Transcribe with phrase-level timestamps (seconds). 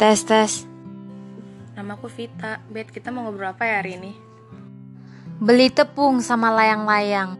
[0.00, 0.64] Tes tes.
[1.76, 2.56] Namaku Vita.
[2.72, 4.16] Bet, kita mau ngobrol apa ya hari ini?
[5.36, 7.36] Beli tepung sama layang-layang.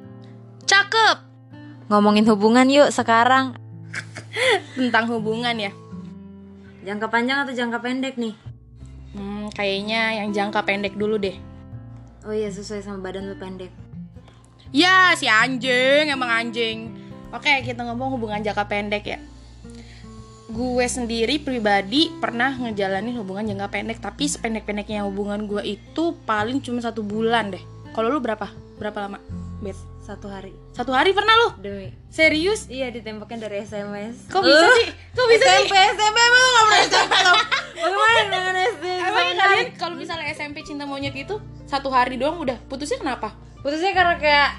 [0.69, 1.25] Cakep!
[1.89, 3.57] Ngomongin hubungan yuk sekarang.
[4.77, 5.73] Tentang hubungan ya.
[6.85, 8.37] Jangka panjang atau jangka pendek nih?
[9.17, 11.41] Hmm, kayaknya yang jangka pendek dulu deh.
[12.29, 13.73] Oh iya sesuai sama badan lu pendek.
[14.69, 16.93] Ya, si anjing, emang anjing.
[17.33, 19.30] Oke, kita ngomong hubungan jangka pendek ya.
[20.51, 26.83] Gue sendiri pribadi pernah ngejalanin hubungan jangka pendek, tapi sependek-pendeknya hubungan gue itu paling cuma
[26.83, 27.63] satu bulan deh.
[27.95, 28.51] Kalau lu berapa?
[28.75, 29.23] Berapa lama?
[29.63, 29.79] Bet.
[30.03, 30.51] Satu hari.
[30.75, 31.49] Satu hari pernah lu?
[31.63, 31.95] Demi.
[32.11, 32.67] Serius?
[32.67, 34.27] Iya ditembaknya dari SMS.
[34.27, 34.87] Kok bisa sih?
[35.15, 35.95] Kok bisa SMP, sih?
[35.95, 37.35] SMP emang lu gak pernah SMP lo?
[37.85, 38.85] Bagaimana dengan SD?
[38.91, 41.39] Emang kalian kalau misalnya SMP cinta monyet itu
[41.71, 43.39] satu hari doang udah putusnya kenapa?
[43.63, 44.51] Putusnya karena kayak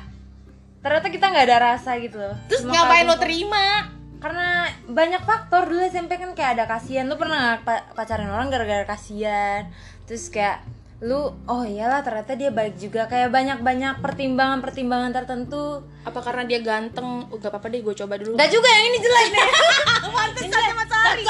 [0.80, 2.36] ternyata kita nggak ada rasa gitu loh.
[2.48, 3.92] Terus Cuma ngapain lo terima?
[4.22, 7.04] Karena banyak faktor dulu SMP kan kayak ada kasihan.
[7.04, 9.68] Lu pernah nggak pa- pacarin orang gara-gara kasihan?
[10.06, 10.62] Terus kayak
[11.02, 17.26] lu oh iyalah ternyata dia baik juga kayak banyak-banyak pertimbangan-pertimbangan tertentu Apa karena dia ganteng?
[17.28, 18.34] Oh, gak apa-apa deh, gue coba dulu.
[18.38, 19.44] Gak juga yang ini jelek nih
[20.14, 21.24] Pantesan cuma sehari.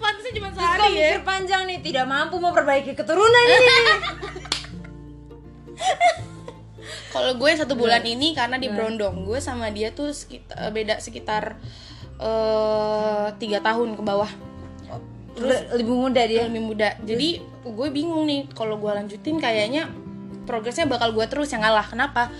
[0.00, 0.92] Pantesan cuma sehari ya.
[1.12, 3.76] mikir panjang nih tidak mampu memperbaiki keturunan ini
[7.10, 11.58] Kalau gue satu bulan ini karena di Brondong, gue sama dia tuh sekitar, beda sekitar
[12.20, 14.30] eh, tiga tahun ke bawah.
[15.36, 16.96] Terus lebih muda Dia lebih muda.
[17.04, 19.92] Jadi gue bingung nih kalau gue lanjutin kayaknya
[20.48, 21.86] progresnya bakal gue terus yang ngalah.
[21.86, 22.32] Kenapa?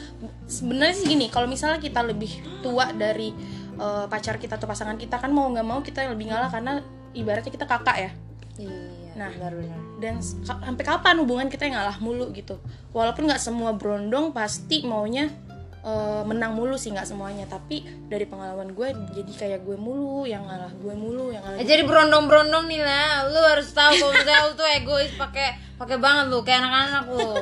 [0.46, 3.34] Sebenarnya sih gini, kalau misalnya kita lebih tua dari
[3.76, 6.80] eh, pacar kita atau pasangan kita kan mau nggak mau kita lebih ngalah karena
[7.12, 8.10] ibaratnya kita kakak ya.
[8.56, 9.32] Iya Nah.
[9.32, 12.60] benar-benar dan sampai kapan hubungan kita yang ngalah mulu gitu?
[12.92, 15.32] Walaupun nggak semua brondong pasti maunya
[15.80, 17.48] eh, menang mulu sih nggak semuanya.
[17.48, 17.80] Tapi
[18.12, 21.88] dari pengalaman gue jadi kayak gue mulu yang ngalah gue mulu yang ngalah Eh, jadi
[21.88, 25.48] berondong-berondong nih lah lu harus tahu kalau misalnya lu tuh egois pakai
[25.80, 27.32] pakai banget lu kayak anak-anak lu.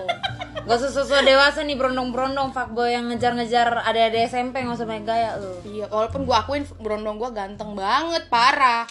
[0.64, 2.54] Gak usah sosok dewasa nih berondong-berondong.
[2.54, 5.58] Fuckboy yang ngejar-ngejar ada-ada SMP nggak usah pakai gaya lu.
[5.74, 8.86] Iya walaupun gue akuin brondong gue ganteng banget parah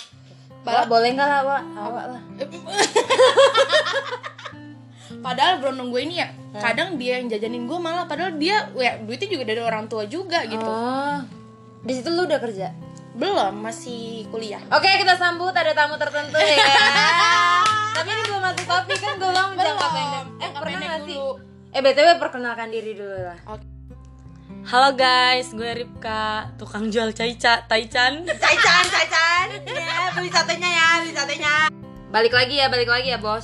[0.64, 1.64] Wak, boleh nggak lah Wak?
[1.76, 2.22] awak lah.
[5.26, 6.28] Padahal brondong gue ini ya
[6.60, 10.44] kadang dia yang jajanin gue malah padahal dia ya duitnya juga dari orang tua juga
[10.48, 10.64] gitu.
[10.64, 11.20] Oh.
[11.84, 12.76] Di situ lu udah kerja?
[13.16, 14.60] Belum masih kuliah.
[14.72, 16.58] Oke kita sambut ada tamu tertentu ya.
[18.00, 19.14] Tapi ini belum masuk topik kan?
[19.20, 20.26] Gue bilang jangka pendek.
[20.40, 21.18] Eh pernah pendek gak sih?
[21.74, 23.40] Eh BTW perkenalkan diri dulu lah
[24.64, 28.24] Halo guys, gue Ripka, tukang jual caica, taichan.
[28.24, 31.54] Caican, caican Ya beli satenya ya, beli satenya
[32.08, 33.44] Balik lagi ya, balik lagi ya bos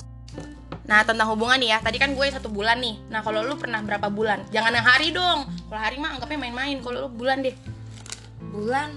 [0.88, 3.04] Nah tentang hubungan nih ya, tadi kan gue satu bulan nih.
[3.12, 4.48] Nah kalau lu pernah berapa bulan?
[4.48, 5.44] Jangan yang hari dong.
[5.68, 6.80] Kalau hari mah anggapnya main-main.
[6.80, 7.54] Kalau lu bulan deh.
[8.56, 8.96] Bulan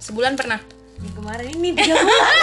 [0.00, 0.58] Sebulan pernah.
[1.04, 2.36] Yang kemarin ini tiga bulan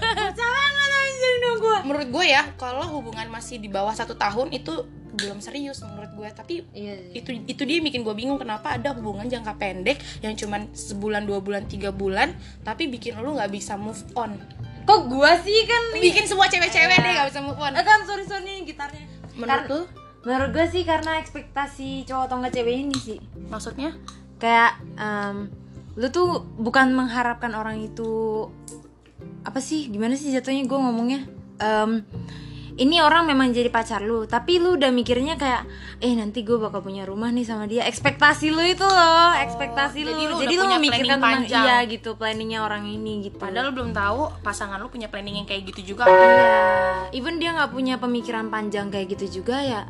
[0.00, 4.48] Bocah banget anjing dong gue Menurut gue ya, kalau hubungan masih di bawah satu tahun
[4.56, 4.80] itu
[5.14, 6.28] belum serius menurut gue.
[6.30, 10.34] Tapi Iya sih itu itu dia bikin gue bingung kenapa ada hubungan jangka pendek yang
[10.34, 14.36] cuman sebulan dua bulan tiga bulan tapi bikin lu nggak bisa move on.
[14.84, 16.02] Kok gue sih kan nih?
[16.10, 17.72] Bikin semua cewek-cewek deh nggak bisa move on.
[17.74, 19.04] Eh kan sorry sorry nih gitarnya.
[19.36, 19.80] Menurut Kar- lu?
[20.20, 23.18] Menurut gue sih karena ekspektasi cowok atau nggak cewek ini sih.
[23.48, 23.96] Maksudnya?
[24.36, 25.48] Kayak em,
[25.96, 28.44] lu tuh bukan mengharapkan orang itu
[29.40, 31.20] apa sih gimana sih jatuhnya gue ngomongnya?
[31.56, 32.04] Em,
[32.80, 35.68] ini orang memang jadi pacar lu tapi lu udah mikirnya kayak
[36.00, 37.84] eh nanti gue bakal punya rumah nih sama dia.
[37.84, 41.64] Ekspektasi lu itu loh ekspektasi Oh, jadi lu jadi lu punya memikirkan tentang panjang.
[41.68, 43.36] iya gitu planningnya orang ini gitu.
[43.36, 46.08] Padahal lu belum tahu pasangan lu punya planning yang kayak gitu juga.
[46.08, 49.84] Iya, even dia nggak punya pemikiran panjang kayak gitu juga ya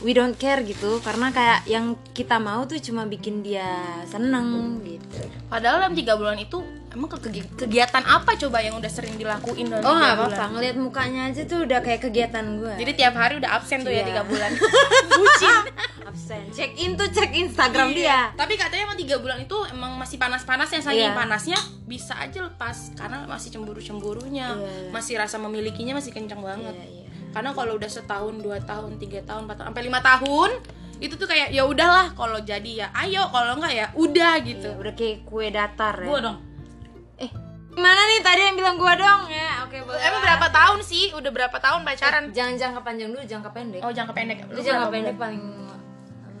[0.00, 3.68] we don't care gitu karena kayak yang kita mau tuh cuma bikin dia
[4.04, 8.86] seneng gitu Padahal dalam tiga bulan itu emang ke- kegi- kegiatan apa coba yang udah
[8.86, 12.70] sering dilakuin dalam Oh nggak apa-apa, ngeliat mukanya aja tuh udah kayak kegiatan gue.
[12.76, 14.08] Jadi tiap hari udah absen tuh ya Iya.
[14.08, 14.50] tiga bulan.
[15.10, 15.54] Bucin.
[16.04, 16.42] absen.
[16.50, 17.96] Check in tuh cek Instagram Iya.
[17.96, 18.18] dia.
[18.36, 21.14] Tapi katanya emang tiga bulan itu emang masih panas-panasnya saking Iya.
[21.16, 24.90] panasnya bisa aja lepas karena masih cemburu-cemburunya, Iya.
[24.90, 26.74] masih rasa memilikinya masih kencang banget.
[26.74, 26.99] Iya, iya.
[27.30, 30.50] Karena kalau udah setahun, dua tahun, tiga tahun, empat tahun, sampai lima tahun
[31.00, 34.68] itu tuh kayak ya udahlah kalau jadi ya ayo kalau enggak ya udah gitu.
[34.68, 36.08] Iya, udah kayak kue datar ya.
[36.12, 36.38] Gue dong.
[37.16, 37.30] Eh,
[37.72, 39.64] gimana nih tadi yang bilang gua dong ya?
[39.64, 39.96] Oke, boleh.
[39.96, 41.16] Emang berapa tahun sih?
[41.16, 42.24] Udah berapa tahun pacaran?
[42.36, 43.80] Jangan jangka panjang dulu, jangka pendek.
[43.80, 44.38] Oh jangka pendek.
[44.52, 45.24] Lu jangka berapa pendek bulan?
[45.24, 45.42] paling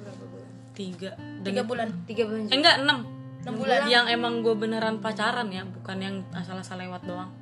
[0.04, 0.48] berapa bulan?
[0.76, 1.10] Tiga.
[1.40, 1.88] Tiga bulan.
[2.04, 2.44] Tiga bulan.
[2.52, 2.98] Eh, enggak, enam.
[3.40, 3.80] Enam bulan.
[3.88, 7.32] Yang emang gue beneran pacaran ya, bukan yang asal-asal lewat doang.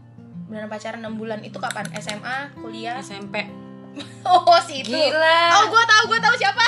[0.48, 1.84] Beneran pacaran 6 bulan itu kapan?
[1.94, 2.96] SMA, kuliah?
[2.98, 3.44] SMP.
[4.22, 4.94] Oh, si itu.
[4.94, 5.40] Gila.
[5.54, 6.62] Oh, gua tahu, gua tahu siapa.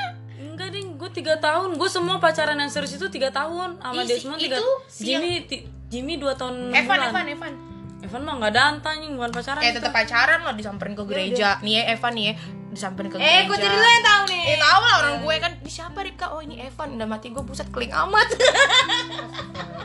[0.38, 1.74] Enggak ding, gue tiga tahun.
[1.74, 3.76] Gue semua pacaran yang serius itu tiga tahun.
[3.76, 4.56] Sama semua tiga.
[4.88, 7.10] Jimmy, ti- Jimmy dua tahun Evan, bulan.
[7.10, 7.52] Evan, Evan.
[7.98, 11.58] Evan mah nggak danta anjing bukan pacaran Eh tetap pacaran lah disamperin ke gereja.
[11.58, 12.34] Nih ya Evan nih ya
[12.68, 13.34] disamperin ke gereja.
[13.34, 14.42] Eh, kok jadi lo yang tahu nih?
[14.46, 16.26] Eh tahu lah orang gue kan ini siapa Ripka?
[16.30, 16.94] Oh ini Evan.
[16.94, 18.28] Udah mati gue buset keling amat.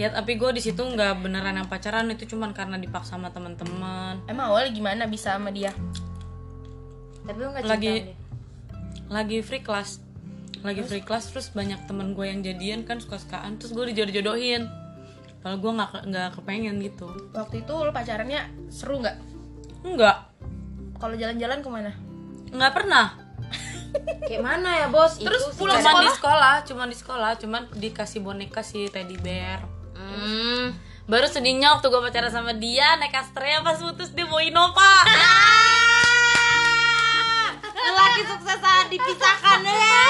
[0.00, 4.16] Ya tapi gue di situ nggak beneran yang pacaran itu cuman karena dipaksa sama teman-teman.
[4.24, 5.76] Emang awalnya gimana bisa sama dia?
[7.28, 8.16] Tapi lo nggak Lagi deh.
[9.12, 10.00] lagi free class.
[10.64, 14.64] Lagi free class terus banyak temen gue yang jadian kan suka-sukaan terus gue dijodoh-jodohin.
[15.44, 17.08] Kalau gue nggak nggak kepengen gitu.
[17.36, 18.40] Waktu itu lo pacarannya
[18.72, 19.16] seru nggak?
[19.84, 20.16] Enggak,
[20.96, 21.92] Kalau jalan-jalan ke mana?
[22.50, 23.06] nggak pernah.
[24.24, 25.16] Kayak mana ya bos?
[25.16, 29.79] Terus Itu pulang Cuman di sekolah, cuman di sekolah, cuman dikasih boneka si teddy bear.
[30.00, 30.64] Hmm.
[31.04, 34.92] Baru sedihnya waktu gue pacaran sama dia naik Astrea pas putus dia mau Innova.
[37.80, 40.04] Lelaki sukses saat dipisahkan ya.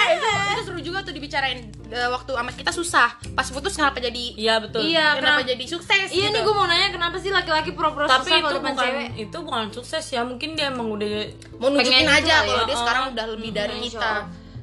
[0.00, 0.28] Eh itu,
[0.64, 3.18] seru juga tuh dibicarain Eh, waktu amat kita susah.
[3.34, 4.86] Pas putus kenapa jadi Iya betul.
[4.86, 5.50] Iya, kenapa kenapa?
[5.50, 6.06] jadi sukses?
[6.08, 6.34] Iya gitu.
[6.34, 9.08] nih gue mau nanya kenapa sih laki-laki pura-pura Tapi susah itu bukan cewek?
[9.18, 10.22] itu bukan sukses ya.
[10.22, 11.10] Mungkin dia emang udah
[11.58, 12.68] mau nunjukin aja gitu lah kalau ya.
[12.70, 13.10] dia sekarang oh.
[13.10, 14.12] udah lebih dari Hmm, kita.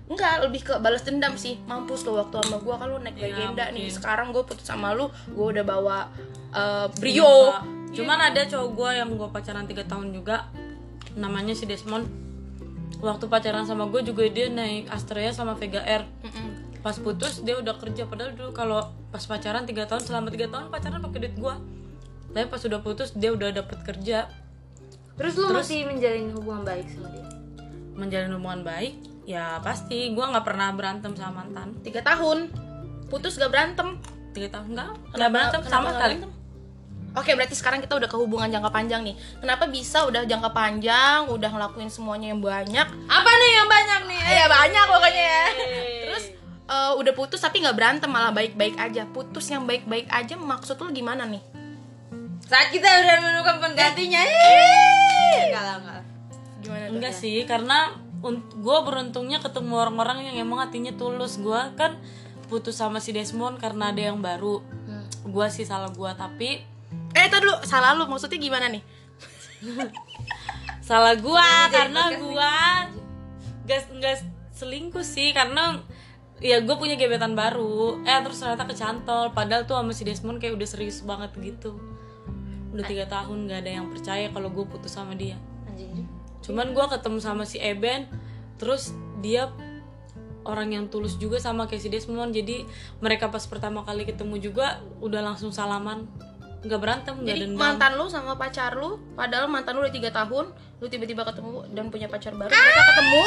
[0.07, 1.59] Enggak, lebih ke balas dendam sih.
[1.63, 3.85] Mampus lo waktu sama gua kan lu naik Iya, legenda nih.
[3.85, 3.93] mungkin.
[3.93, 5.97] Sekarang gue putus sama lu, gua udah bawa
[6.49, 7.23] eh, Brio.
[7.23, 7.59] Innova.
[7.87, 10.47] Cuman ada cowok gue yang gue pacaran 3 tahun juga.
[11.13, 12.07] Namanya si Desmond.
[12.97, 16.03] Waktu pacaran sama gue juga dia naik Astrea sama Vega R.
[16.23, 16.79] Mm-mm.
[16.79, 20.65] Pas putus dia udah kerja padahal dulu kalau pas pacaran 3 tahun selama 3 tahun
[20.67, 21.55] pacaran pakai duit gue.
[22.27, 24.29] Tapi pas udah putus dia udah dapet kerja
[25.17, 27.25] Terus lu masih menjalin hubungan baik sama dia?
[27.97, 28.93] menjalin hubungan baik
[29.27, 32.47] ya pasti gue nggak pernah berantem sama mantan Tiga tahun.
[33.07, 33.99] Putus gak berantem.
[34.31, 36.15] tiga tahun Kenapa- nggak berantem kenapa sama nggak sekali?
[37.17, 39.17] Oke, berarti sekarang kita udah ke hubungan jangka panjang nih.
[39.41, 42.87] Kenapa bisa udah jangka panjang, udah ngelakuin semuanya yang banyak?
[43.09, 44.21] Apa nih yang banyak nih?
[44.21, 45.45] Ya banyak pokoknya ya.
[46.05, 46.25] Terus
[46.67, 49.09] eh, udah putus tapi nggak berantem malah baik-baik aja.
[49.09, 51.41] Putus yang baik-baik aja maksud lu gimana nih?
[52.45, 54.21] Saat kita udah menemukan penggantinya.
[54.21, 56.01] Enggak lah, enggak.
[56.61, 61.37] Gimana enggak sih karena gue beruntungnya ketemu orang-orang yang emang hatinya tulus.
[61.37, 61.97] Gue kan
[62.47, 64.63] putus sama si Desmond karena ada yang baru.
[65.27, 66.63] Gue sih salah gue tapi
[67.17, 67.55] Eh, tadi dulu.
[67.65, 68.05] Salah lu.
[68.07, 68.83] Maksudnya gimana nih?
[70.87, 72.53] salah gue karena gue
[73.67, 74.15] gak nggak
[74.55, 75.83] selingkuh sih karena
[76.39, 78.01] ya gue punya gebetan baru.
[78.05, 79.33] Eh terus ternyata kecantol.
[79.33, 81.75] Padahal tuh sama si Desmond kayak udah serius banget gitu.
[82.71, 85.35] Udah tiga tahun gak ada yang percaya kalau gue putus sama dia.
[86.47, 88.07] Cuman gue ketemu sama si Eben
[88.55, 89.51] terus dia
[90.47, 92.63] orang yang tulus juga sama kayak si Desmond jadi
[93.03, 96.07] mereka pas pertama kali ketemu juga udah langsung salaman
[96.63, 100.09] nggak berantem nggak Jadi dendam mantan lu sama pacar lu, padahal mantan lu udah tiga
[100.09, 100.49] tahun,
[100.81, 103.23] lu tiba-tiba ketemu dan punya pacar baru, mereka ketemu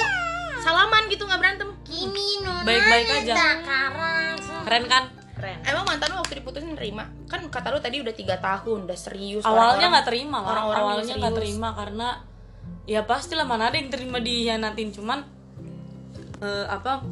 [0.60, 1.68] salaman gitu nggak berantem.
[1.86, 3.34] Kimi baik-baik aja
[4.66, 5.04] keren kan
[5.40, 5.56] Keren.
[5.64, 7.08] Emang mantan lu waktu diputusin nerima?
[7.24, 9.40] Kan kata lu tadi udah tiga tahun, udah serius.
[9.40, 12.08] awalnya nggak terima lah orang-orang awalnya nggak terima karena
[12.90, 14.90] ya pastilah mana ada yang terima dihianatin.
[14.90, 15.22] Cuman
[16.42, 17.06] eh, apa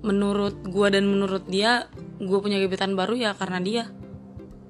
[0.00, 3.84] menurut gua dan menurut dia gue punya gebetan baru ya karena dia.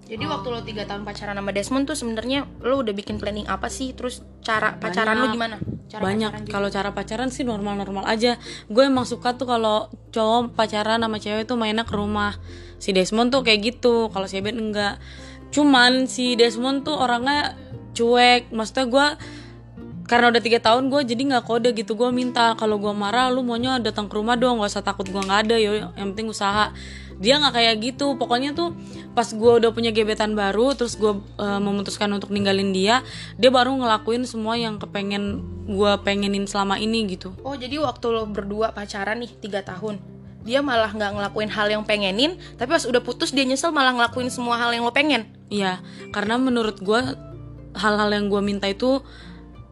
[0.09, 3.69] Jadi waktu lo tiga tahun pacaran sama Desmond tuh sebenarnya lo udah bikin planning apa
[3.69, 3.93] sih?
[3.93, 5.61] Terus cara pacaran lo gimana?
[5.89, 6.49] Cara banyak.
[6.49, 8.41] kalau cara pacaran sih normal normal aja.
[8.73, 12.41] Gue emang suka tuh kalau cowok pacaran sama cewek tuh mainnya ke rumah.
[12.81, 14.97] Si Desmond tuh kayak gitu kalau si Ben enggak.
[15.53, 17.53] Cuman si Desmond tuh orangnya
[17.93, 18.49] cuek.
[18.49, 19.07] Maksudnya gue
[20.09, 21.93] karena udah tiga tahun gue jadi nggak kode gitu.
[21.93, 24.65] Gue minta kalau gue marah lu maunya datang ke rumah dong.
[24.65, 25.93] Gak usah takut gue nggak ada yo.
[25.93, 26.73] Yang penting usaha.
[27.21, 28.17] Dia nggak kayak gitu.
[28.17, 28.73] Pokoknya tuh
[29.13, 31.13] pas gue udah punya gebetan baru terus gue
[31.43, 33.03] eh, memutuskan untuk ninggalin dia
[33.35, 37.35] dia baru ngelakuin semua yang kepengen gue pengenin selama ini gitu.
[37.43, 39.99] Oh jadi waktu lo berdua pacaran nih tiga tahun,
[40.47, 44.31] dia malah nggak ngelakuin hal yang pengenin, tapi pas udah putus dia nyesel malah ngelakuin
[44.31, 45.29] semua hal yang lo pengen.
[45.51, 45.83] Iya,
[46.15, 47.01] karena menurut gue
[47.77, 49.05] hal-hal yang gue minta itu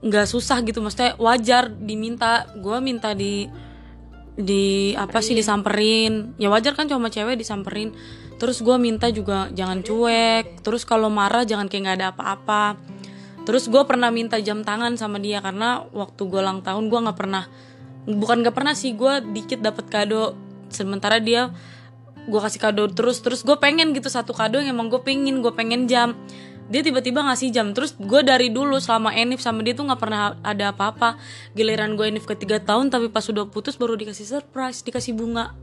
[0.05, 2.49] nggak susah gitu, maksudnya wajar diminta.
[2.59, 3.49] Gue minta di
[4.37, 7.97] di apa sih disamperin, ya wajar kan cuma cewek disamperin.
[8.37, 10.61] Terus gue minta juga jangan cuek.
[10.61, 12.77] Terus kalau marah jangan kayak nggak ada apa-apa.
[13.49, 17.19] Terus gue pernah minta jam tangan sama dia karena waktu gue ulang tahun gue nggak
[17.19, 17.49] pernah,
[18.05, 20.37] bukan nggak pernah sih gue dikit dapat kado.
[20.69, 21.55] Sementara dia
[22.27, 25.55] gue kasih kado terus terus gue pengen gitu satu kado yang emang gue pengen gue
[25.55, 26.19] pengen jam
[26.67, 27.71] dia tiba-tiba ngasih jam.
[27.71, 31.19] Terus gue dari dulu selama enif sama dia tuh nggak pernah ada apa-apa.
[31.55, 35.55] Giliran gue enif ketiga tahun tapi pas udah putus baru dikasih surprise dikasih bunga.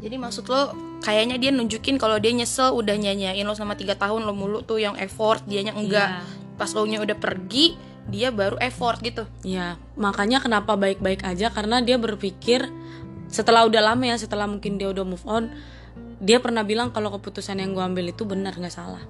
[0.00, 0.72] Jadi maksud lo
[1.04, 4.80] kayaknya dia nunjukin kalau dia nyesel udah nyanyain lo selama tiga tahun lo mulu tuh
[4.80, 6.24] yang effort, dianya enggak.
[6.56, 7.76] Pas lo nya udah pergi,
[8.08, 9.28] dia baru effort gitu.
[9.44, 11.52] ya makanya kenapa baik-baik aja?
[11.52, 12.64] Karena dia berpikir
[13.30, 15.54] setelah udah lama ya setelah mungkin dia udah move on
[16.20, 19.00] dia pernah bilang kalau keputusan yang gue ambil itu benar nggak salah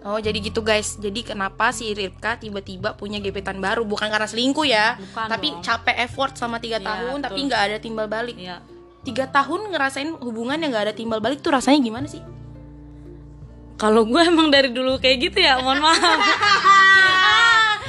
[0.00, 0.96] Oh jadi gitu guys.
[0.96, 3.84] Jadi kenapa si Ripka tiba-tiba punya gebetan baru?
[3.84, 5.60] Bukan karena selingkuh ya, Bukan tapi dong.
[5.60, 7.46] capek effort selama tiga Iya, tahun, tapi betul.
[7.46, 8.34] nggak ada timbal balik.
[8.34, 8.64] Iya.
[9.00, 12.24] Tiga tahun ngerasain hubungan yang nggak ada timbal balik tuh rasanya gimana sih?
[13.76, 16.20] Kalau gue emang dari dulu kayak gitu ya, mohon maaf.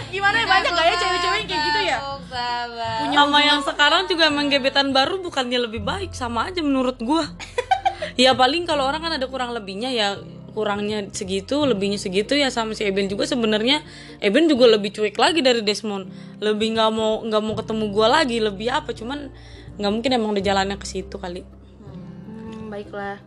[0.07, 1.97] gimana ya banyak gak ya cewek-cewek kayak gitu ya?
[2.27, 3.11] Sabar.
[3.11, 7.27] sama yang sekarang juga emang gebetan baru bukannya lebih baik sama aja menurut gua
[8.15, 10.15] ya paling kalau orang kan ada kurang lebihnya ya
[10.51, 13.81] kurangnya segitu lebihnya segitu ya sama si Eben juga sebenarnya
[14.19, 16.11] Eben juga lebih cuek lagi dari Desmond
[16.43, 19.31] lebih nggak mau nggak mau ketemu gua lagi lebih apa cuman
[19.79, 21.41] nggak mungkin emang udah jalannya ke situ kali
[21.81, 23.17] Hmm, baiklah.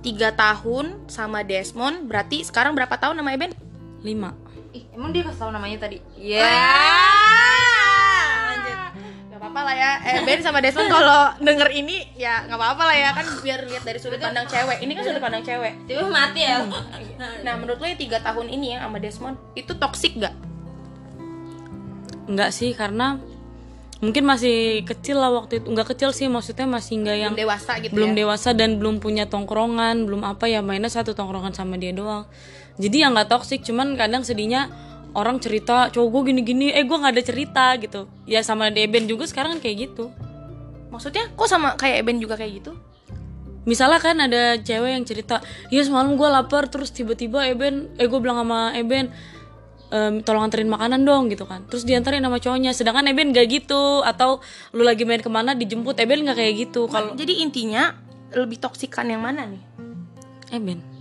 [0.00, 3.50] Tiga tahun sama Desmond, berarti sekarang berapa tahun sama Eben?
[4.06, 4.30] lima
[4.70, 5.98] Ih, emang dia kasih tahu namanya tadi?
[6.20, 6.44] Iya.
[6.46, 7.65] lanjut
[9.36, 9.92] Gak apa-apa lah ya.
[10.00, 13.08] Eh, Ben sama Desmond kalau denger ini ya nggak apa-apa lah ya.
[13.12, 14.80] Kan biar lihat dari sudut pandang cewek.
[14.80, 15.72] Ini kan sudut pandang cewek.
[15.84, 16.64] Tiba mati ya.
[17.44, 20.32] nah menurut lo yang tiga tahun ini ya sama Desmond itu toxic gak?
[22.26, 23.22] nggak sih karena
[24.02, 25.68] mungkin masih kecil lah waktu itu.
[25.68, 28.16] Nggak kecil sih maksudnya masih nggak yang Belum dewasa gitu belum ya?
[28.24, 32.24] dewasa dan belum punya tongkrongan belum apa ya mainnya satu tongkrongan sama dia doang.
[32.80, 34.72] Jadi ya nggak toksik cuman kadang sedihnya
[35.14, 38.08] orang cerita cowok gue gini-gini eh gue nggak ada cerita gitu.
[38.26, 40.10] Ya sama Deben juga sekarang kan kayak gitu.
[40.90, 42.72] Maksudnya kok sama kayak Eben juga kayak gitu?
[43.66, 45.42] misalnya kan ada cewek yang cerita
[45.74, 49.10] ya semalam gue lapar terus tiba-tiba Eben eh gue bilang sama Eben
[49.90, 51.62] "Em, tolong anterin makanan dong gitu kan.
[51.70, 54.02] Terus diantarin sama cowoknya sedangkan Eben gak gitu.
[54.06, 54.42] Atau
[54.74, 55.98] lu lagi main ke mana dijemput.
[55.98, 56.86] Eben nggak kayak gitu.
[56.90, 57.94] Kalau Jadi intinya
[58.34, 59.62] lebih toksikan yang mana nih?
[60.54, 60.95] Eben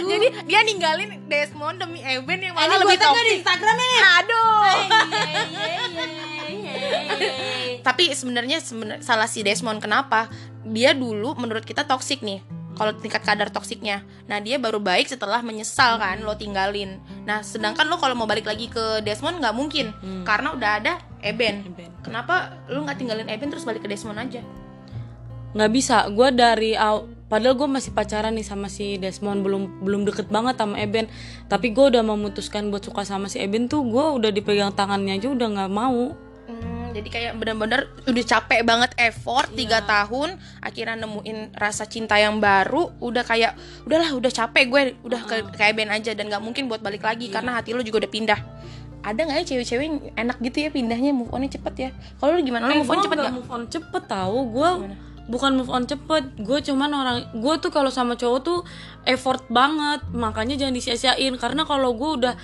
[0.00, 3.32] Jadi dia ninggalin Desmond demi Eben yang malah Ini lebih tag di.
[3.36, 4.00] Instagramnya nih.
[4.16, 4.62] Aduh.
[7.80, 10.28] Tapi sebenarnya sebenar- salah si Desmond kenapa?
[10.62, 12.42] Dia dulu menurut kita toksik nih.
[12.72, 14.06] Kalau tingkat kadar toksiknya.
[14.24, 17.02] Nah, dia baru baik setelah menyesal kan lo tinggalin.
[17.24, 19.90] Nah, sedangkan lo kalau mau balik lagi ke Desmond nggak mungkin
[20.22, 21.66] karena udah ada Eben.
[21.66, 21.90] Eben.
[21.98, 24.42] Kenapa lo nggak tinggalin Eben terus balik ke Desmond aja?
[25.48, 30.08] nggak bisa gue dari aw padahal gue masih pacaran nih sama si Desmond belum belum
[30.08, 31.06] deket banget sama Eben.
[31.46, 35.28] Tapi gue udah memutuskan buat suka sama si Eben tuh gue udah dipegang tangannya aja
[35.28, 36.16] udah nggak mau.
[36.48, 42.40] Hmm, jadi kayak bener-bener udah capek banget effort tiga tahun akhirnya nemuin rasa cinta yang
[42.40, 43.52] baru udah kayak
[43.84, 47.28] udahlah udah capek gue udah ke kayak Ben aja dan nggak mungkin buat balik lagi
[47.28, 48.40] karena hati lo juga udah pindah.
[48.98, 51.90] Ada nggak ya cewek-cewek enak gitu ya pindahnya move onnya cepet ya?
[52.18, 52.72] Kalau lo gimana?
[52.72, 53.36] Lo move on cepet nggak nggak?
[53.44, 54.70] move on cepet tahu gue
[55.28, 58.58] bukan move on cepet gue cuman orang gue tuh kalau sama cowok tuh
[59.04, 62.34] effort banget makanya jangan disia-siain karena kalau gue udah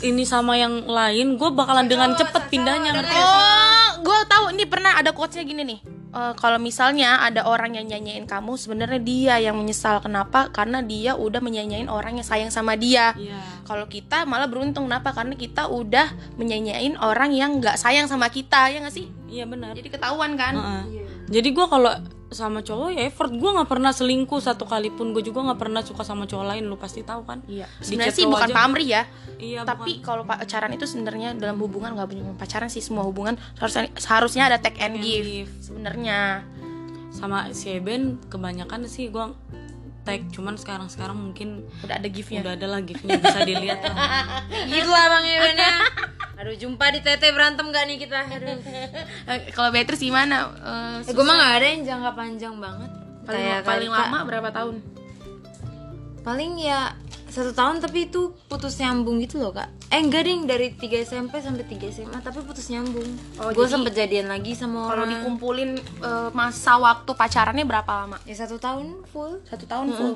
[0.00, 3.18] ini sama yang lain gue bakalan dengan cepet pindahnya ngerti?
[3.20, 5.80] Oh, gue tahu ini pernah ada quotesnya gini nih.
[6.10, 10.02] Eh, kalau misalnya ada orang yang nyanyiin kamu, sebenarnya dia yang menyesal.
[10.02, 10.50] Kenapa?
[10.50, 13.14] Karena dia udah menyanyiin orang yang sayang sama dia.
[13.14, 13.38] Iya.
[13.62, 15.14] Kalau kita malah beruntung, kenapa?
[15.14, 19.06] Karena kita udah menyanyiin orang yang nggak sayang sama kita, ya nggak sih?
[19.30, 20.58] iya benar Jadi ketahuan kan?
[20.58, 21.06] Heeh.
[21.30, 21.94] Jadi gue kalau
[22.30, 25.82] sama cowok ya effort gue nggak pernah selingkuh satu kali pun gue juga nggak pernah
[25.82, 27.66] suka sama cowok lain lu pasti tahu kan Iya.
[27.80, 29.02] Sebenarnya sih bukan aja- pamrih ya.
[29.36, 33.90] iya Tapi kalau pacaran itu sebenarnya dalam hubungan nggak punya pacaran sih semua hubungan seharusnya
[33.94, 35.26] seharusnya ada take and and give.
[35.26, 35.50] give.
[35.60, 36.46] Sebenarnya.
[37.10, 39.24] sama si Eben kebanyakan sih gue
[40.00, 42.40] tag cuman sekarang sekarang mungkin Udah ada give-nya.
[42.40, 43.96] udah ada lah giftnya bisa dilihat lah.
[44.90, 45.74] Lah Bang Eben ya.
[46.34, 48.16] Aduh, jumpa di TT berantem gak nih kita?
[48.24, 48.56] Aduh.
[49.26, 50.48] Eh, kalau Beatrice gimana?
[50.50, 52.90] Eh, Eh, gue mah gak ada yang jangka panjang banget.
[53.20, 54.76] paling, Kayak paling lama berapa tahun?
[56.20, 56.96] Paling ya
[57.30, 61.38] satu tahun tapi itu putus nyambung gitu loh kak Eh enggak ding dari 3 SMP
[61.38, 63.06] sampai 3 SMA tapi putus nyambung
[63.38, 68.18] Oh, Gue sempet jadian lagi sama Kalau orang dikumpulin eh, masa waktu pacarannya berapa lama?
[68.22, 70.14] Ya satu tahun full Satu tahun full.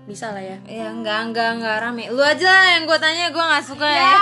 [0.00, 0.58] Bisa lah ya.
[0.64, 4.12] Ya enggak enggak enggak rame Lu aja lah yang gue tanya gue gak suka ya,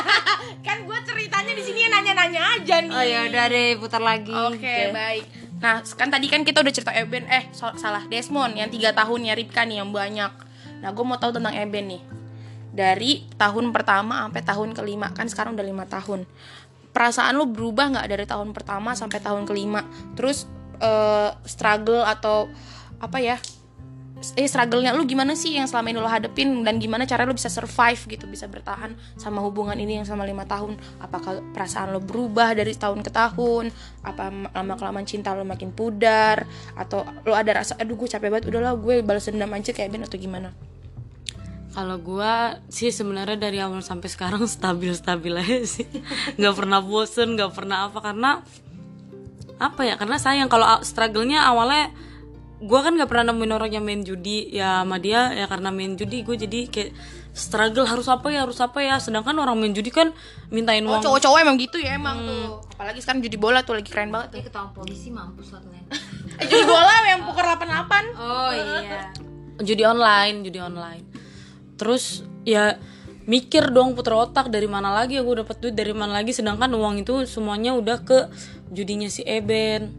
[0.66, 2.90] kan gue ceritanya di sini nanya-nanya aja nih.
[2.90, 5.24] Oh ya udah deh putar lagi Oke, baik.
[5.60, 9.28] Nah, kan tadi kan kita udah cerita Eben, eh so- salah Desmond yang tiga tahun
[9.28, 10.49] ya Ripka nih yang banyak.
[10.80, 12.02] Nah, gue mau tahu tentang Eben nih.
[12.70, 16.24] Dari tahun pertama sampai tahun kelima kan sekarang udah lima tahun.
[16.90, 19.86] Perasaan lu berubah nggak dari tahun pertama sampai tahun kelima?
[20.14, 20.46] Terus
[20.78, 22.50] eh, struggle atau
[23.02, 23.36] apa ya?
[24.36, 27.48] Eh struggle-nya lu gimana sih yang selama ini lo hadepin dan gimana cara lu bisa
[27.48, 30.76] survive gitu, bisa bertahan sama hubungan ini yang selama lima tahun?
[31.00, 33.72] Apakah perasaan lo berubah dari tahun ke tahun?
[34.04, 36.44] Apa lama kelamaan cinta lo makin pudar?
[36.76, 40.04] Atau lo ada rasa, aduh gue capek banget, udahlah gue balas dendam aja kayak Ben
[40.04, 40.52] atau gimana?
[41.70, 45.86] Kalau gua sih sebenarnya dari awal sampai sekarang stabil-stabil aja sih.
[46.36, 48.42] nggak pernah bosen, nggak pernah apa karena
[49.60, 49.94] apa ya?
[49.94, 51.94] Karena sayang kalau struggle-nya awalnya
[52.60, 55.96] gue kan nggak pernah nemuin orang yang main judi ya sama dia ya karena main
[55.96, 56.92] judi gue jadi kayak
[57.32, 59.00] struggle harus apa ya harus apa ya.
[59.00, 60.12] Sedangkan orang main judi kan
[60.52, 61.00] mintain Oh uang.
[61.00, 62.60] cowok-cowok emang gitu ya emang tuh.
[62.76, 65.62] Apalagi sekarang judi bola tuh lagi keren banget Tapi ketahuan polisi mampus lah.
[66.36, 69.08] Eh judi bola yang poker 88 Oh iya.
[69.64, 71.04] judi online judi online.
[71.80, 72.76] Terus ya
[73.24, 76.36] mikir dong puter otak dari mana lagi ya gue dapet duit dari mana lagi.
[76.36, 78.28] Sedangkan uang itu semuanya udah ke
[78.68, 79.96] judinya si Eben.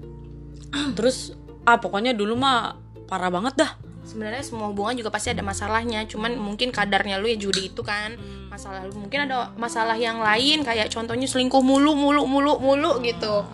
[0.94, 1.34] Terus
[1.66, 3.72] ah pokoknya dulu mah parah banget dah.
[4.02, 6.04] Sebenarnya semua hubungan juga pasti ada masalahnya.
[6.10, 8.18] Cuman mungkin kadarnya lu ya judi itu kan.
[8.50, 8.98] Masalah lu.
[8.98, 13.46] Mungkin ada masalah yang lain kayak contohnya selingkuh mulu mulu mulu mulu gitu.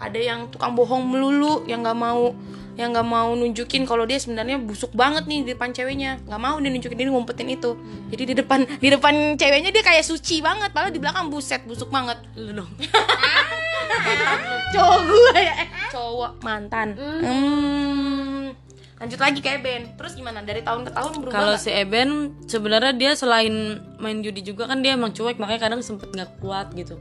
[0.00, 2.32] Ada yang tukang bohong melulu yang nggak mau
[2.78, 6.16] yang nggak mau nunjukin kalau dia sebenarnya busuk banget nih di depan ceweknya.
[6.24, 7.76] Nggak mau dia nunjukin dia ngumpetin itu.
[8.08, 10.72] Jadi di depan di depan ceweknya dia kayak suci banget.
[10.72, 12.16] Padahal di belakang buset busuk banget.
[12.40, 12.70] Lu dong
[14.74, 15.54] cowok gue ya.
[15.64, 16.88] Eh, cowok mantan.
[16.96, 18.52] Hmm.
[19.00, 19.82] lanjut lagi kayak Ben.
[19.96, 20.44] Terus gimana?
[20.44, 24.84] Dari tahun ke tahun berubah kalau si Eben sebenarnya dia selain main judi juga kan
[24.84, 27.00] dia emang cuek makanya kadang sempet nggak kuat gitu.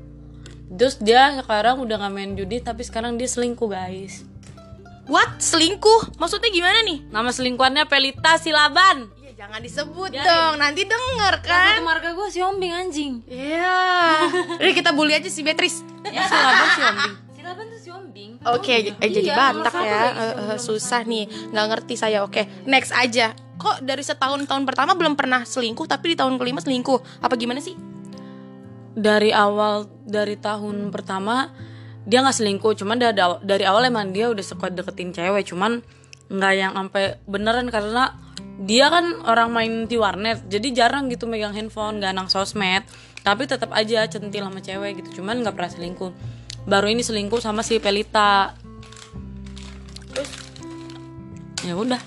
[0.71, 4.23] Terus dia sekarang udah nggak main judi tapi sekarang dia selingkuh guys.
[5.11, 5.41] What?
[5.41, 6.21] Selingkuh?
[6.21, 7.09] Maksudnya gimana nih?
[7.09, 10.27] nama selingkuhannya Pelita Silaban jangan disebut Biarin.
[10.27, 11.79] dong, nanti denger Kan?
[11.79, 13.13] Satu marga gue si Ombing anjing.
[13.23, 13.79] Iya.
[14.59, 15.79] Udah kita bully aja si Beatrice.
[16.05, 18.31] Ya Silaban sih Ombing Silaban tuh si Ombing.
[18.43, 22.21] Oke, eh, jadi Iya, satu ya nomor Susah nih, nggak ngerti saya.
[22.21, 23.31] Oke, next aja.
[23.55, 27.23] Kok dari setahun tahun pertama belum pernah selingkuh Tapi di tahun kelima selingkuh?
[27.23, 27.79] Apa gimana sih?
[28.89, 31.47] dari awal dari tahun pertama
[32.03, 32.75] dia nggak selingkuh.
[32.75, 35.47] Cuman dari, aw- dari awal emang dia udah suka deketin cewek.
[35.47, 35.79] Cuman
[36.27, 38.17] nggak yang sampai beneran karena
[38.59, 42.83] dia kan orang main di warnet jadi jarang gitu megang handphone gak nang sosmed
[43.23, 46.11] tapi tetap aja centil sama cewek gitu cuman nggak pernah selingkuh
[46.67, 48.51] baru ini selingkuh sama si Pelita
[50.09, 50.31] Terus
[51.63, 52.01] ya udah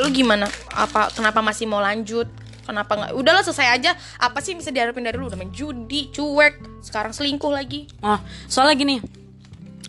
[0.00, 0.48] lu gimana?
[0.72, 2.24] Apa kenapa masih mau lanjut?
[2.64, 3.12] Kenapa nggak?
[3.18, 3.92] Udahlah selesai aja.
[4.16, 5.28] Apa sih bisa diharapin dari lu?
[5.28, 7.90] Udah main judi, cuek, sekarang selingkuh lagi.
[8.00, 8.16] Oh,
[8.48, 8.96] soalnya gini.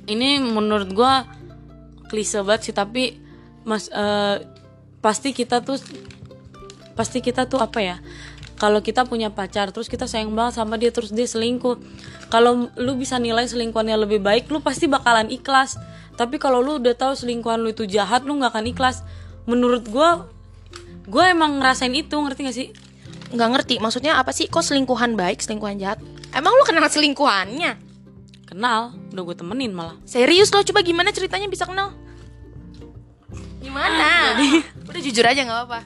[0.03, 1.23] Ini menurut gua
[2.11, 3.15] klise banget sih, tapi
[3.63, 4.43] Mas eh,
[5.03, 5.75] pasti kita tuh
[6.95, 7.97] pasti kita tuh apa ya?
[8.55, 11.75] Kalau kita punya pacar terus kita sayang banget sama dia terus dia selingkuh.
[12.31, 15.75] Kalau lu bisa nilai selingkuhannya lebih baik, lu pasti bakalan ikhlas.
[16.15, 19.03] Tapi kalau lu udah tahu selingkuhan lu itu jahat, lu nggak akan ikhlas.
[19.43, 20.31] Menurut gua
[21.11, 22.69] gua emang ngerasain itu, ngerti gak sih?
[23.33, 25.97] nggak ngerti maksudnya apa sih kok selingkuhan baik selingkuhan jahat
[26.37, 27.91] emang lu kenal selingkuhannya
[28.43, 29.97] Kenal, udah gue temenin malah.
[30.05, 31.97] serius lo coba gimana ceritanya bisa kenal
[33.73, 34.37] gimana?
[34.85, 35.79] Udah jujur aja nggak apa-apa.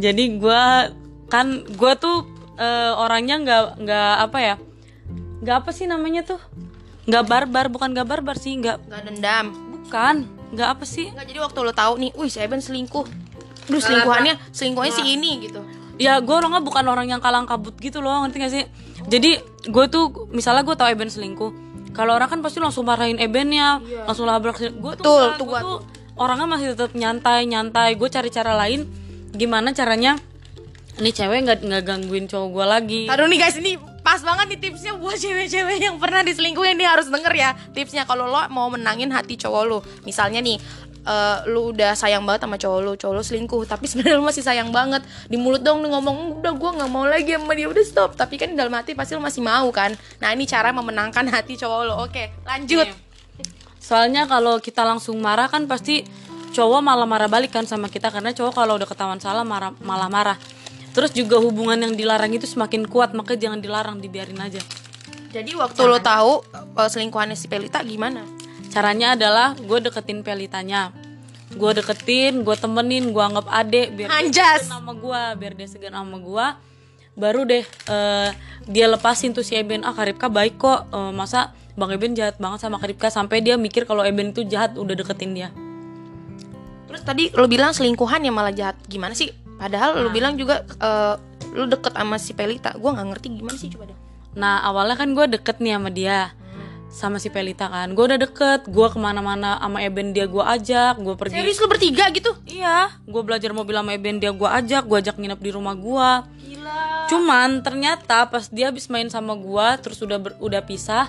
[0.00, 0.88] Jadi gua
[1.28, 2.24] kan gua tuh
[2.56, 4.56] eh, orangnya nggak nggak apa ya
[5.44, 6.40] nggak apa sih namanya tuh?
[7.04, 9.46] Nggak barbar bukan nggak barbar sih nggak nggak dendam.
[9.84, 10.24] Bukan
[10.56, 11.12] nggak apa sih.
[11.12, 13.04] Nggak jadi waktu lo tahu nih wih saya Ben selingkuh.
[13.68, 15.60] Duh selingkuhannya selingkuhannya si ini gitu.
[16.00, 18.64] Ya gue orangnya bukan orang yang kalang kabut gitu loh ngerti gak sih?
[19.12, 21.52] Jadi gue tuh misalnya gue tahu Eben selingkuh
[21.92, 23.76] kalau orang kan pasti langsung marahin Ebennya
[24.08, 25.78] langsung labrak gue tuh tuh gua tuh
[26.16, 28.84] orangnya masih tetap nyantai nyantai gue cari cara lain
[29.32, 30.20] gimana caranya
[31.00, 33.02] ini cewek nggak nggak gangguin cowok gue lagi.
[33.08, 37.08] Aduh nih guys ini pas banget nih tipsnya buat cewek-cewek yang pernah diselingkuhin nih harus
[37.08, 38.04] denger ya tipsnya.
[38.04, 40.60] Kalau lo mau menangin hati cowok lo misalnya nih
[41.08, 44.44] eh, lu udah sayang banget sama cowok lu cowok lu selingkuh tapi sebenarnya lu masih
[44.44, 45.00] sayang banget
[45.32, 48.10] di mulut dong lu ngomong udah gue nggak mau lagi sama dia udah stop.
[48.12, 49.96] Tapi kan dalam hati pasti lu masih mau kan?
[50.20, 52.84] Nah ini cara memenangkan hati cowok lu oke lanjut.
[52.84, 53.11] Iya.
[53.82, 56.06] Soalnya kalau kita langsung marah kan pasti
[56.54, 60.06] cowok malah marah balik kan sama kita karena cowok kalau udah ketahuan salah marah malah
[60.06, 60.38] marah.
[60.94, 64.62] Terus juga hubungan yang dilarang itu semakin kuat makanya jangan dilarang dibiarin aja.
[65.32, 66.44] jadi waktu lu tahu
[66.76, 68.20] eh, selingkuhannya si Pelita gimana
[68.72, 70.96] Caranya adalah gue deketin pelitanya.
[71.52, 74.64] Gue deketin, gue temenin, gue anggap adek biar dia Anjas.
[74.64, 76.46] segan sama gue, biar dia segan sama gue.
[77.12, 78.30] Baru deh eh,
[78.64, 82.60] dia lepasin tuh si Eben, ah Karipka baik kok, Eh, masa Bang Eben jahat banget
[82.60, 85.48] sama Karipka sampai dia mikir kalau Eben itu jahat udah deketin dia.
[86.84, 88.76] terus tadi lu bilang selingkuhan yang malah jahat.
[88.84, 89.32] Gimana sih?
[89.56, 91.14] Padahal lu bilang juga eh,
[91.50, 92.74] lu deket sama si Pelita.
[92.74, 93.98] Gue nggak ngerti gimana sih coba deh.
[94.32, 96.32] Nah awalnya kan gue deket nih sama dia
[96.88, 97.92] Sama si Pelita kan.
[97.92, 101.32] Gue udah deket Gue ke mana-mana sama Eben dia gue ajak Gue pergi.
[101.34, 102.32] Serius lu bertiga gitu?
[102.44, 106.08] Iya Gue belajar mobil sama Eben dia gue ajak Gue ajak nginep di rumah gue
[106.46, 107.08] gila.
[107.08, 111.08] Cuman ternyata pas dia habis main sama gue Terus udah ber- udah pisah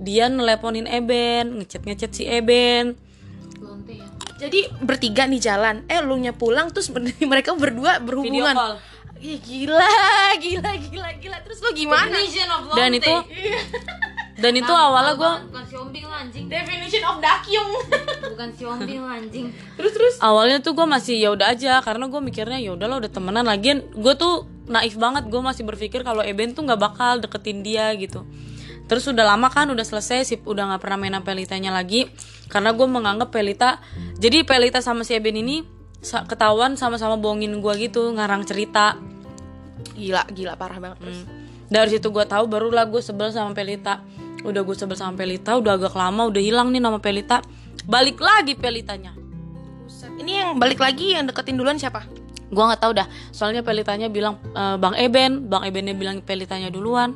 [0.00, 2.96] Dia neleponin Eben Ngechat-ngechat si Eben
[3.60, 4.06] Lonte ya.
[4.40, 6.88] Jadi bertiga nih jalan, eh lu nya pulang terus
[7.30, 8.56] mereka berdua Video berhubungan.
[8.56, 8.74] call
[9.20, 9.84] Ih gila,
[10.40, 11.38] gila, gila, gila.
[11.44, 12.08] Terus lu gimana?
[12.08, 13.12] Definition of Dan itu
[14.40, 17.70] dan itu awalnya gue bukan si Ombing lo anjing Definition of dakyung.
[18.32, 20.14] bukan si Ombing lo anjing terus terus.
[20.24, 23.84] awalnya tuh gue masih ya udah aja karena gue mikirnya ya udahlah udah temenan lagian
[23.92, 28.24] gue tuh naif banget gue masih berpikir kalau Eben tuh nggak bakal deketin dia gitu
[28.90, 32.10] terus udah lama kan udah selesai sih udah nggak pernah main sama Pelitanya lagi
[32.50, 33.78] karena gue menganggap Pelita
[34.18, 35.62] jadi Pelita sama si Eben ini
[36.02, 38.98] ketahuan sama-sama bohongin gue gitu ngarang cerita
[39.94, 40.98] Gila, gila parah banget.
[41.00, 41.20] Terus.
[41.70, 44.02] dari situ gue tahu barulah gue sebel sama Pelita
[44.42, 47.46] udah gue sebel sama Pelita udah agak lama udah hilang nih nama Pelita
[47.86, 49.14] balik lagi Pelitanya.
[50.20, 52.04] Ini yang balik lagi yang deketin duluan siapa?
[52.52, 53.06] Gua nggak tahu dah.
[53.30, 57.14] Soalnya pelitanya bilang e, Bang Eben, Bang Ebennya bilang pelitanya duluan.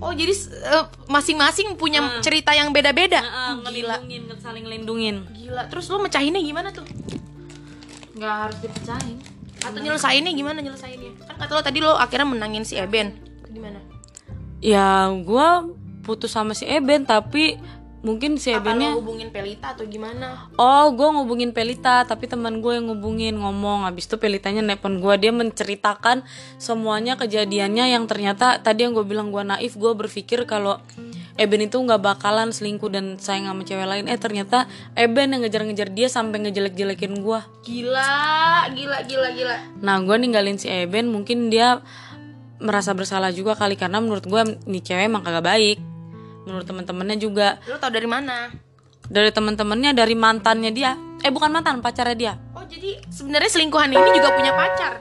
[0.00, 3.20] Oh jadi eh, masing-masing punya cerita yang beda-beda.
[3.20, 5.16] gila, ngelindungin, saling ngelindungin.
[5.36, 5.68] gila.
[5.68, 6.84] Terus lu mecahinnya gimana tuh?
[8.20, 9.16] nggak harus dipecahin
[9.64, 11.12] Atau nyelesainnya gimana nyelesainnya?
[11.24, 13.12] Kan kata lo tadi lo akhirnya menangin si Eben.
[13.48, 13.80] Gimana?
[14.60, 15.68] Ya, gua
[16.04, 17.60] putus sama si Eben tapi
[18.00, 20.48] mungkin si Apa Ebennya hubungin Pelita atau gimana?
[20.56, 23.84] Oh, gue ngubungin Pelita, tapi teman gue yang ngubungin ngomong.
[23.84, 26.24] Habis itu Pelitanya nelpon gue, dia menceritakan
[26.56, 30.80] semuanya kejadiannya yang ternyata tadi yang gue bilang gue naif, gue berpikir kalau
[31.40, 34.04] Eben itu nggak bakalan selingkuh dan sayang sama cewek lain.
[34.12, 37.40] Eh ternyata Eben yang ngejar-ngejar dia sampai ngejelek-jelekin gue.
[37.64, 38.12] Gila,
[38.76, 39.56] gila, gila, gila.
[39.80, 41.80] Nah, gue ninggalin si Eben, mungkin dia
[42.60, 45.89] merasa bersalah juga kali karena menurut gue nih cewek emang kagak baik.
[46.50, 48.50] Menurut teman-temannya juga Lo tau dari mana?
[49.06, 50.94] dari teman-temannya dari mantannya dia.
[51.22, 52.32] Eh bukan mantan, pacarnya dia.
[52.54, 54.92] Oh jadi sebenarnya selingkuhan ini juga punya pacar.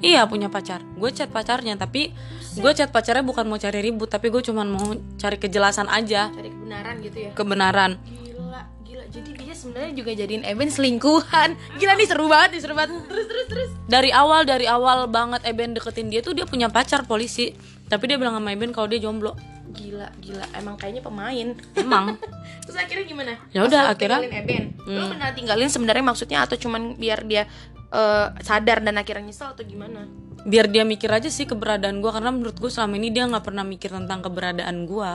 [0.00, 0.80] Iya punya pacar.
[0.96, 2.10] Gue chat pacarnya tapi
[2.56, 6.48] gue chat pacarnya bukan mau cari ribut tapi gue cuman mau cari kejelasan aja Cari
[6.50, 7.30] kebenaran gitu ya.
[7.36, 7.90] kebenaran.
[8.08, 9.04] Gila, gila.
[9.12, 11.48] Jadi dia sebenarnya juga jadiin Eben selingkuhan.
[11.76, 12.96] Gila nih seru banget, nih seru banget.
[13.04, 13.70] Terus, terus, terus.
[13.90, 17.52] Dari awal dari awal banget Eben deketin dia tuh dia punya pacar polisi.
[17.90, 19.36] Tapi dia bilang sama Eben kalau dia jomblo.
[19.70, 20.44] Gila, gila.
[20.54, 21.48] Emang kayaknya pemain.
[21.78, 22.18] Emang.
[22.66, 23.32] Terus akhirnya gimana?
[23.54, 24.64] Ya udah, akhirnya- tinggalin Eben.
[24.86, 27.46] Lo benar tinggalin sebenarnya maksudnya atau cuman biar dia
[27.90, 30.06] eh, sadar dan akhirnya nyesel atau gimana?
[30.46, 33.62] Biar dia mikir aja sih keberadaan gue karena menurut gue selama ini dia nggak pernah
[33.66, 35.12] mikir tentang keberadaan gue.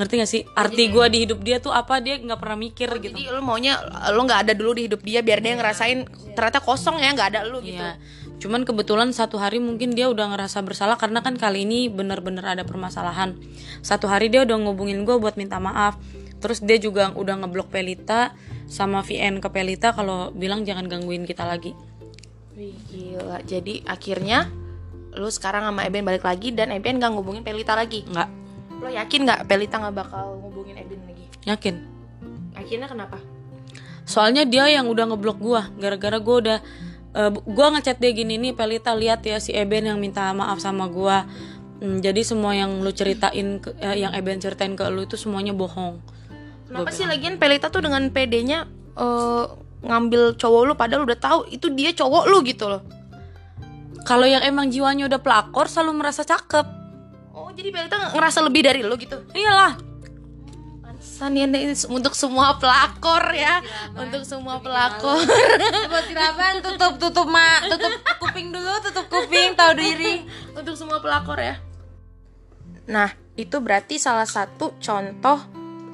[0.00, 0.42] Ngerti gak sih?
[0.56, 3.12] Arti gue di hidup dia tuh apa dia nggak pernah mikir gitu.
[3.12, 3.76] Jadi lo maunya
[4.16, 7.40] lo nggak ada dulu di hidup dia biar dia ngerasain ternyata kosong ya nggak ada
[7.44, 7.76] lo gitu.
[7.76, 8.00] Iya.
[8.40, 12.64] Cuman kebetulan satu hari mungkin dia udah ngerasa bersalah karena kan kali ini bener-bener ada
[12.64, 13.36] permasalahan.
[13.84, 16.00] Satu hari dia udah ngubungin gue buat minta maaf.
[16.40, 18.32] Terus dia juga udah ngeblok Pelita
[18.64, 21.76] sama VN ke Pelita kalau bilang jangan gangguin kita lagi.
[22.56, 23.44] Wih gila.
[23.44, 24.48] Jadi akhirnya
[25.12, 28.08] lo sekarang sama Eben balik lagi dan Eben nggak ngubungin Pelita lagi.
[28.08, 28.28] Nggak
[28.80, 31.24] Lo yakin nggak Pelita nggak bakal ngubungin Eben lagi?
[31.44, 31.76] yakin.
[32.56, 33.20] Akhirnya kenapa?
[34.08, 36.58] Soalnya dia yang udah ngeblok gue gara-gara gue udah
[37.12, 40.86] eh, gua ngechat dia gini nih Pelita lihat ya si Eben yang minta maaf sama
[40.86, 41.18] gue.
[41.80, 45.50] Hmm, jadi semua yang lu ceritain ke- eh, yang Eben ceritain ke lu itu semuanya
[45.50, 45.98] bohong.
[46.68, 49.44] Kenapa sih lagian Pelita tuh dengan PD-nya eh,
[49.80, 52.84] ngambil cowok lu padahal udah tahu itu dia cowok lu gitu loh.
[54.04, 56.66] Kalau yang emang jiwanya udah pelakor selalu merasa cakep.
[57.32, 59.24] Oh, jadi Pelita ngerasa lebih dari lu gitu.
[59.32, 59.89] Iyalah.
[61.20, 63.60] Ya ini untuk semua pelakor ya.
[63.92, 65.20] Untuk semua pelakor.
[65.92, 70.24] buat apaan tutup tutup mak tutup kuping dulu tutup kuping tahu diri
[70.56, 71.60] untuk semua pelakor ya.
[72.88, 75.38] Nah, itu berarti salah satu contoh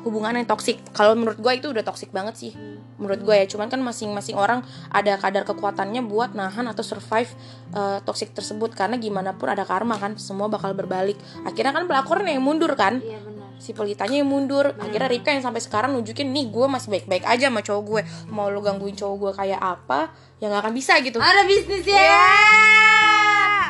[0.06, 0.78] hubungan yang toksik.
[0.94, 2.52] Kalau menurut gue itu udah toksik banget sih.
[2.96, 4.62] Menurut gue ya, cuman kan masing-masing orang
[4.94, 7.28] ada kadar kekuatannya buat nahan atau survive
[7.74, 11.18] eh, toksik tersebut karena gimana pun ada karma kan, semua bakal berbalik.
[11.42, 13.02] Akhirnya kan pelakornya yang mundur kan.
[13.02, 14.76] iya benar Si pelitanya yang mundur.
[14.76, 18.02] Akhirnya Ripka yang sampai sekarang nunjukin nih gue masih baik-baik aja sama cowok gue.
[18.30, 21.16] Mau lo gangguin cowok gue kayak apa, ya nggak akan bisa gitu.
[21.16, 22.04] ada bisnis ya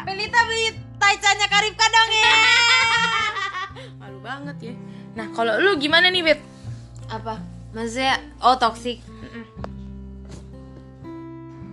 [0.02, 2.34] Pelita beli taicanya Karipka dong ya
[4.02, 4.74] Malu banget ya.
[5.16, 6.40] Nah, kalau lu gimana nih, Bet?
[7.06, 7.38] apa
[7.70, 8.98] maksudnya oh toxic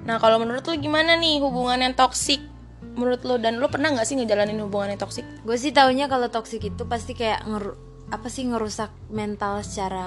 [0.03, 2.43] Nah, kalau menurut lu gimana nih hubungan yang toksik?
[2.99, 5.23] Menurut lu dan lu pernah nggak sih ngejalanin hubungan yang toksik?
[5.47, 7.71] gue sih taunya kalau toxic itu pasti kayak ngeru
[8.13, 10.05] apa sih ngerusak mental secara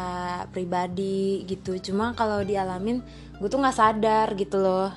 [0.54, 3.02] pribadi gitu cuma kalau dialamin
[3.36, 4.94] gue tuh nggak sadar gitu loh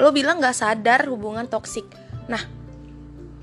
[0.00, 1.84] Lu bilang nggak sadar hubungan toksik.
[2.24, 2.40] Nah,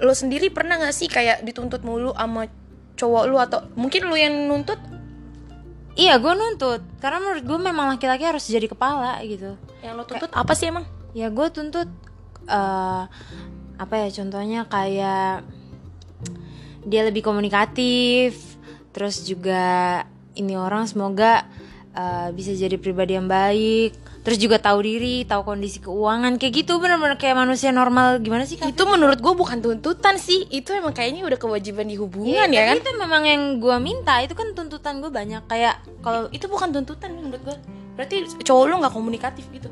[0.01, 2.49] lu sendiri pernah nggak sih kayak dituntut mulu sama
[2.97, 4.81] cowok lu atau mungkin lu yang nuntut?
[5.93, 10.29] iya gue nuntut karena menurut gue memang laki-laki harus jadi kepala gitu Yang lu tuntut
[10.33, 10.85] apa sih emang?
[11.13, 11.89] ya gue tuntut
[12.49, 13.03] eh
[13.77, 15.45] apa ya contohnya kayak
[16.83, 18.37] dia lebih komunikatif.
[18.91, 20.03] Terus juga
[20.37, 21.45] ini orang semoga
[21.97, 23.97] uh, bisa jadi pribadi yang baik.
[24.27, 26.35] Terus juga tahu diri tahu kondisi keuangan.
[26.35, 28.19] Kayak gitu bener-bener kayak manusia normal.
[28.19, 28.75] Gimana sih Kak?
[28.75, 30.43] itu menurut gue bukan tuntutan sih.
[30.51, 32.77] Itu emang kayaknya udah kewajiban di hubungan Iya, ya kan?
[32.83, 34.19] itu memang yang gue minta.
[34.19, 35.47] Itu kan tuntutan gue banyak.
[35.47, 37.55] Kayak kalau itu bukan tuntutan menurut gue
[37.95, 39.71] berarti cowok lu nggak komunikatif gitu?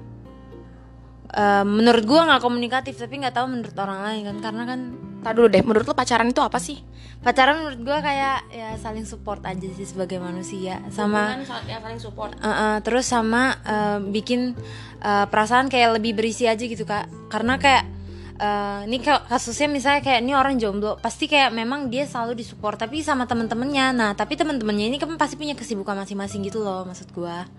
[1.35, 4.37] Uh, menurut gue nggak komunikatif tapi nggak tahu menurut orang lain kan.
[4.39, 4.79] Karena kan
[5.25, 6.77] Tadi dulu deh menurut lu pacaran itu apa sih?
[7.25, 10.85] Pacaran menurut gue kayak ya saling support aja sih sebagai manusia.
[10.93, 12.38] Sama Hubungan yang saling support.
[12.38, 14.53] Uh, uh, terus sama uh, bikin
[15.01, 17.09] uh, perasaan kayak lebih berisi aja gitu kak.
[17.33, 17.89] Karena kayak
[18.38, 23.01] uh, ini kasusnya misalnya kayak ini orang jomblo pasti kayak memang dia selalu disupport tapi
[23.01, 23.97] sama temen-temennya.
[23.97, 27.49] Nah tapi temen-temennya ini kan pasti punya kesibukan masing-masing gitu loh maksud gua.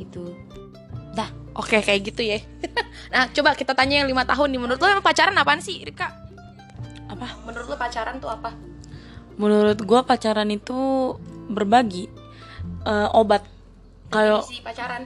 [0.00, 0.32] Itu
[1.12, 1.28] dah.
[1.52, 2.40] Oke kayak gitu ya.
[3.06, 4.60] Nah coba kita tanya yang lima tahun nih.
[4.64, 6.25] Menurut lu emang pacaran apaan sih Rika?
[7.16, 7.40] Apa?
[7.48, 8.52] Menurut lu pacaran tuh apa?
[9.36, 11.12] menurut gua pacaran itu
[11.52, 12.08] berbagi
[12.86, 13.42] Eh, obat.
[14.14, 15.02] Kalau Si pacaran.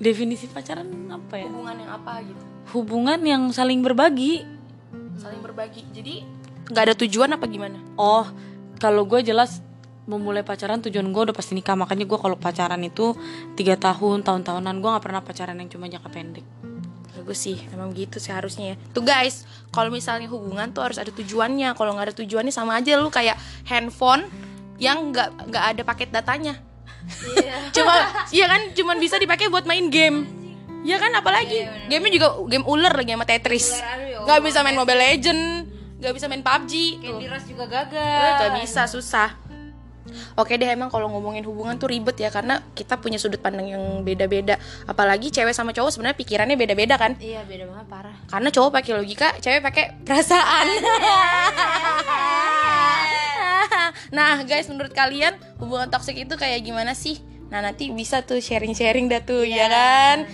[0.00, 1.44] Definisi pacaran apa ya?
[1.44, 2.42] Hubungan yang apa gitu.
[2.72, 4.48] Hubungan yang saling berbagi.
[5.20, 5.84] Saling berbagi.
[5.92, 6.24] Jadi
[6.68, 7.80] nggak ada tujuan apa gimana?
[7.96, 8.28] oh
[8.76, 9.64] kalau gue jelas
[10.04, 11.76] memulai pacaran tujuan gue udah pasti nikah.
[11.76, 13.12] Makanya gue kalau pacaran itu
[13.52, 16.46] tiga tahun tahun-tahunan gue nggak pernah pacaran yang cuma jangka pendek
[17.28, 18.76] Bagus sih, emang gitu sih harusnya ya.
[18.96, 21.76] Tuh guys, kalau misalnya hubungan tuh harus ada tujuannya.
[21.76, 23.36] Kalau nggak ada tujuannya sama aja lu kayak
[23.68, 24.24] handphone
[24.80, 26.56] yang nggak nggak ada paket datanya.
[27.76, 30.24] Cuma, iya kan, cuman bisa dipakai buat main game.
[30.88, 33.76] Ya kan, apalagi gamenya juga game ular lagi sama Tetris.
[34.24, 35.42] Nggak bisa main Mobile Legend,
[36.00, 36.72] nggak bisa main PUBG.
[37.04, 39.36] Candy Rush juga gagal Gak bisa, susah.
[40.36, 43.82] Oke deh emang kalau ngomongin hubungan tuh ribet ya karena kita punya sudut pandang yang
[44.02, 44.58] beda-beda.
[44.84, 47.14] Apalagi cewek sama cowok sebenarnya pikirannya beda-beda kan.
[47.18, 50.66] iya beda banget parah Karena cowok pakai logika, cewek pakai perasaan.
[54.16, 57.20] nah, guys, menurut kalian hubungan toksik itu kayak gimana sih?
[57.48, 60.28] Nah, nanti bisa tuh sharing-sharing dah tuh, ya kan?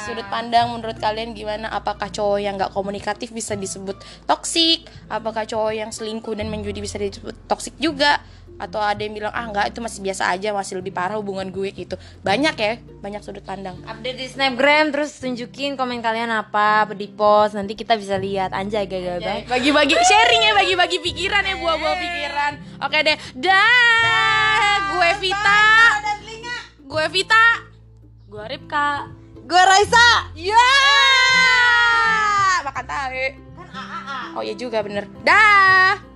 [0.00, 1.68] Sudut pandang menurut kalian gimana?
[1.68, 4.88] Apakah cowok yang nggak komunikatif bisa disebut toksik?
[5.12, 8.16] Apakah cowok yang selingkuh dan menjudi bisa disebut toksik juga?
[8.54, 11.74] Atau ada yang bilang ah nggak itu masih biasa aja, masih lebih parah hubungan gue
[11.74, 11.98] gitu.
[12.22, 13.74] Banyak ya, banyak sudut pandang.
[13.82, 18.54] update di snapgram terus tunjukin komen kalian apa di post nanti kita bisa lihat.
[18.54, 19.50] Anjay gagal banget.
[19.50, 22.52] Bagi-bagi sharing ya bagi-bagi pikiran ya buah-buah pikiran.
[22.86, 24.76] Oke deh dah.
[24.94, 25.62] Gue Vita.
[26.86, 27.44] Gue Vita.
[28.30, 29.10] Gue Ripka.
[29.44, 30.30] Gue Raisa.
[30.38, 30.70] Ya.
[32.62, 33.26] Makan tahu.
[34.38, 35.10] Oh iya juga bener.
[35.26, 36.13] Dah